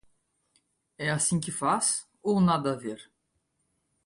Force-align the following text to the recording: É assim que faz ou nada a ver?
É 0.97 1.11
assim 1.11 1.39
que 1.39 1.51
faz 1.51 2.07
ou 2.23 2.41
nada 2.41 2.73
a 2.73 2.75
ver? 2.75 3.07